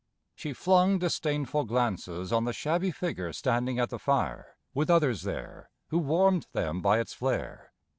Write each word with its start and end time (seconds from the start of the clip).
She 0.33 0.51
flung 0.53 0.97
disdainful 0.97 1.63
glances 1.65 2.33
on 2.33 2.45
The 2.45 2.53
shabby 2.53 2.89
figure 2.89 3.31
standing 3.31 3.77
at 3.77 3.91
the 3.91 3.99
fire 3.99 4.57
with 4.73 4.89
others 4.89 5.21
there, 5.21 5.69
Who 5.89 5.99
warmed 5.99 6.47
them 6.53 6.81
by 6.81 6.99
its 6.99 7.13
flare. 7.13 7.71